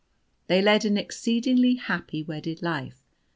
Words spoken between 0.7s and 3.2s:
an exceedingly happy wedded life.